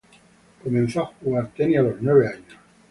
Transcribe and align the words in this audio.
Comenzó 0.63 1.01
a 1.01 1.05
jugar 1.21 1.51
tenis 1.55 1.77
a 1.77 1.83
los 1.83 2.01
nueve 2.01 2.27
años. 2.27 2.57